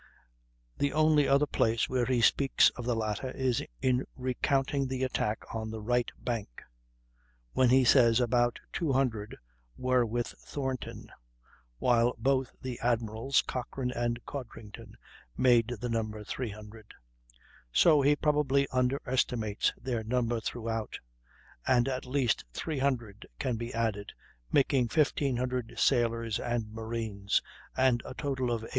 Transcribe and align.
The 0.79 0.93
only 0.93 1.27
other 1.27 1.45
place 1.45 1.87
where 1.87 2.07
he 2.07 2.21
speaks 2.21 2.71
of 2.71 2.85
the 2.85 2.95
latter 2.95 3.29
is 3.29 3.63
in 3.83 4.03
recounting 4.15 4.87
the 4.87 5.03
attack 5.03 5.43
on 5.53 5.69
the 5.69 5.79
right 5.79 6.09
bank, 6.17 6.63
when 7.53 7.69
he 7.69 7.83
says 7.85 8.19
"about 8.19 8.57
200" 8.73 9.37
were 9.77 10.03
with 10.03 10.29
Thornton, 10.39 11.11
while 11.77 12.15
both 12.17 12.51
the 12.63 12.79
admirals, 12.79 13.43
Cochrane 13.43 13.91
and 13.91 14.25
Codrington, 14.25 14.97
make 15.37 15.67
the 15.67 15.87
number 15.87 16.23
300; 16.23 16.95
so 17.71 18.01
he 18.01 18.15
probably 18.15 18.67
underestimates 18.69 19.71
their 19.79 20.03
number 20.03 20.39
throughout, 20.39 20.97
and 21.67 21.87
at 21.87 22.07
least 22.07 22.43
300 22.53 23.27
can 23.37 23.55
be 23.55 23.71
added, 23.71 24.13
making 24.51 24.85
1,500 24.85 25.75
sailors 25.77 26.39
and 26.39 26.71
marines, 26.73 27.43
and 27.77 28.01
a 28.03 28.15
total 28.15 28.45
of 28.49 28.63
8,453. 28.63 28.69